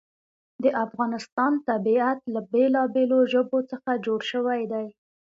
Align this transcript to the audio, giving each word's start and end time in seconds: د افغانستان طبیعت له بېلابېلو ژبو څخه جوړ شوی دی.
د 0.63 0.65
افغانستان 0.85 1.51
طبیعت 1.69 2.19
له 2.33 2.39
بېلابېلو 2.51 3.19
ژبو 3.31 3.59
څخه 3.71 3.91
جوړ 4.05 4.19
شوی 4.31 4.61
دی. 4.71 4.87